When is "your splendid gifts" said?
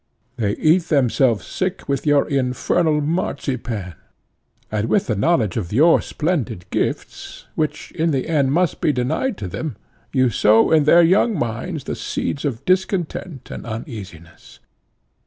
5.71-7.45